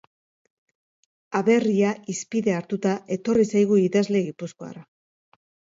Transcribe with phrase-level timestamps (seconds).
[1.41, 4.89] Aberria hizpide hartuta etorri zaigu idazle gipuzkoarra.